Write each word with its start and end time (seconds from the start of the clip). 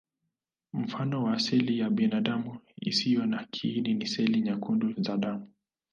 Mfano 0.73 1.23
wa 1.23 1.39
seli 1.39 1.79
ya 1.79 1.89
binadamu 1.89 2.57
isiyo 2.77 3.25
na 3.25 3.47
kiini 3.51 3.93
ni 3.93 4.07
seli 4.07 4.41
nyekundu 4.41 4.93
za 5.03 5.17
damu. 5.17 5.47